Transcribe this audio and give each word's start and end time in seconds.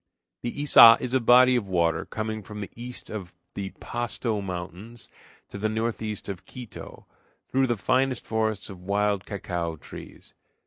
The 0.41 0.53
Iça 0.53 0.99
is 0.99 1.13
a 1.13 1.19
body 1.19 1.55
of 1.55 1.67
water 1.67 2.05
coming 2.05 2.41
from 2.41 2.59
the 2.61 2.71
east 2.75 3.11
of 3.11 3.35
the 3.53 3.69
Pasto 3.79 4.41
Mountains 4.41 5.09
to 5.49 5.59
the 5.59 5.69
northeast 5.69 6.27
of 6.27 6.43
Quito, 6.43 7.05
through 7.51 7.67
the 7.67 7.77
finest 7.77 8.25
forests 8.25 8.71
of 8.71 8.81
wild 8.81 9.27
cacao 9.27 9.75
trees. 9.75 10.33